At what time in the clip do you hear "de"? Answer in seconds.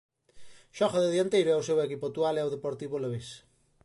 1.03-1.13